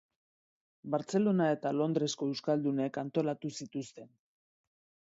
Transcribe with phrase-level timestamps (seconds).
[0.95, 4.15] Bartzelona eta Londresko euskaldunek antolatu zituzten.